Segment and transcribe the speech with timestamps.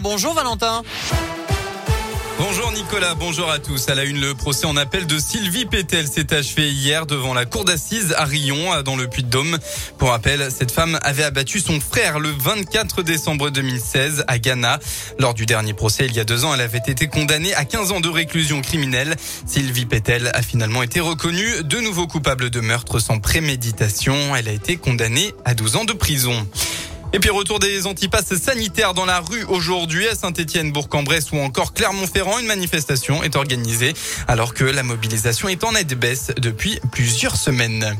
[0.00, 0.82] Bonjour Valentin.
[2.38, 3.88] Bonjour Nicolas, bonjour à tous.
[3.88, 7.44] À la une, le procès en appel de Sylvie Pétel s'est achevé hier devant la
[7.44, 9.58] cour d'assises à Rion, dans le Puy-de-Dôme.
[9.96, 14.80] Pour rappel, cette femme avait abattu son frère le 24 décembre 2016 à Ghana.
[15.20, 17.92] Lors du dernier procès, il y a deux ans, elle avait été condamnée à 15
[17.92, 19.14] ans de réclusion criminelle.
[19.46, 24.34] Sylvie Pétel a finalement été reconnue de nouveau coupable de meurtre sans préméditation.
[24.34, 26.44] Elle a été condamnée à 12 ans de prison.
[27.12, 31.74] Et puis retour des antipasses sanitaires dans la rue aujourd'hui à Saint-Étienne, Bourg-en-Bresse ou encore
[31.74, 32.38] Clermont-Ferrand.
[32.38, 33.94] Une manifestation est organisée
[34.28, 37.96] alors que la mobilisation est en nette baisse depuis plusieurs semaines.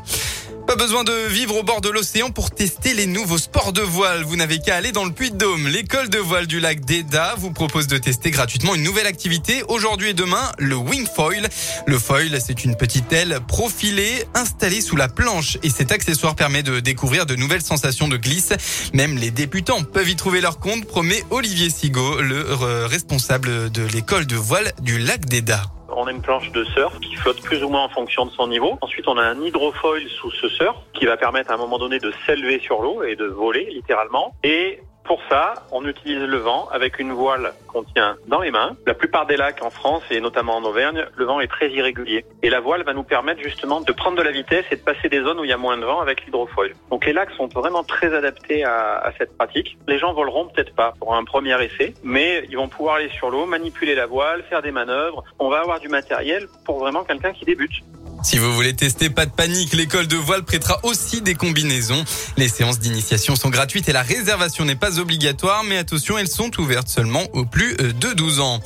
[0.71, 4.23] Pas besoin de vivre au bord de l'océan pour tester les nouveaux sports de voile.
[4.23, 5.67] Vous n'avez qu'à aller dans le Puy-de-Dôme.
[5.67, 10.11] L'école de voile du lac d'Eda vous propose de tester gratuitement une nouvelle activité aujourd'hui
[10.11, 11.49] et demain, le wing foil.
[11.89, 16.63] Le foil, c'est une petite aile profilée installée sous la planche et cet accessoire permet
[16.63, 18.53] de découvrir de nouvelles sensations de glisse.
[18.95, 22.55] Même les débutants peuvent y trouver leur compte, promet Olivier Sigaud, le
[22.87, 25.65] responsable de l'école de voile du lac d'Eda.
[26.01, 28.49] On a une planche de surf qui flotte plus ou moins en fonction de son
[28.49, 28.79] niveau.
[28.81, 31.99] Ensuite, on a un hydrofoil sous ce surf qui va permettre à un moment donné
[31.99, 34.35] de s'élever sur l'eau et de voler littéralement.
[34.43, 38.77] Et pour ça, on utilise le vent avec une voile qu'on tient dans les mains.
[38.87, 42.25] La plupart des lacs en France et notamment en Auvergne, le vent est très irrégulier.
[42.43, 45.09] Et la voile va nous permettre justement de prendre de la vitesse et de passer
[45.09, 46.75] des zones où il y a moins de vent avec l'hydrofoil.
[46.91, 49.77] Donc les lacs sont vraiment très adaptés à, cette pratique.
[49.89, 53.31] Les gens voleront peut-être pas pour un premier essai, mais ils vont pouvoir aller sur
[53.31, 55.25] l'eau, manipuler la voile, faire des manœuvres.
[55.39, 57.83] On va avoir du matériel pour vraiment quelqu'un qui débute.
[58.23, 62.05] Si vous voulez tester, pas de panique, l'école de voile prêtera aussi des combinaisons.
[62.37, 66.51] Les séances d'initiation sont gratuites et la réservation n'est pas obligatoire, mais attention, elles sont
[66.61, 68.61] ouvertes seulement aux plus de 12 ans.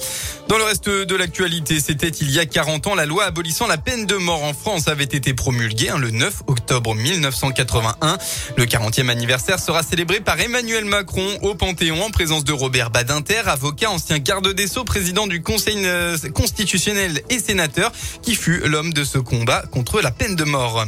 [0.55, 3.77] Dans le reste de l'actualité, c'était il y a 40 ans, la loi abolissant la
[3.77, 8.19] peine de mort en France avait été promulguée hein, le 9 octobre 1981.
[8.57, 13.43] Le 40e anniversaire sera célébré par Emmanuel Macron au Panthéon en présence de Robert Badinter,
[13.47, 17.91] avocat, ancien garde des Sceaux, président du Conseil euh, constitutionnel et sénateur,
[18.23, 20.87] qui fut l'homme de ce combat contre la peine de mort.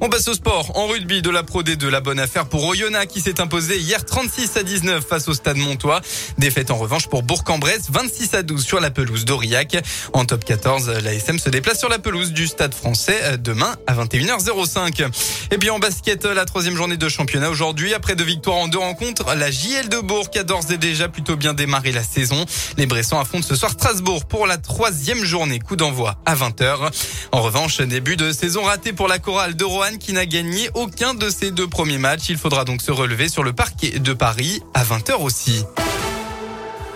[0.00, 0.76] On passe au sport.
[0.76, 4.04] En rugby de la Pro D2, la bonne affaire pour Oyonnax qui s'est imposé hier
[4.04, 6.00] 36 à 19 face au Stade Montois.
[6.38, 9.76] Défaite en revanche pour Bourg-en-Bresse 26 à 12 sur la pelouse d'Aurillac.
[10.12, 13.94] En top 14, l'ASM se déplace sur la pelouse du Stade français euh, demain à
[13.94, 15.06] 21h05.
[15.50, 17.94] Et puis en basket, la troisième journée de championnat aujourd'hui.
[17.94, 21.36] Après deux victoires en deux rencontres, la JL de Bourg a d'ores et déjà plutôt
[21.36, 22.44] bien démarré la saison.
[22.76, 25.60] Les Bressons affrontent ce soir Strasbourg pour la troisième journée.
[25.60, 26.90] Coup d'envoi à 20h.
[27.32, 29.64] En revanche, début de saison raté pour la chorale de
[30.00, 32.30] Qui n'a gagné aucun de ses deux premiers matchs.
[32.30, 35.62] Il faudra donc se relever sur le parquet de Paris à 20h aussi.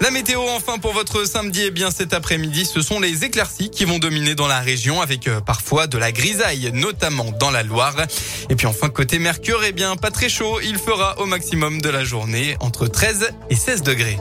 [0.00, 3.68] La météo enfin pour votre samedi, et eh bien cet après-midi, ce sont les éclaircies
[3.68, 7.62] qui vont dominer dans la région avec euh, parfois de la grisaille, notamment dans la
[7.62, 8.06] Loire.
[8.48, 11.90] Et puis enfin côté Mercure, eh bien pas très chaud, il fera au maximum de
[11.90, 14.18] la journée entre 13 et 16 degrés.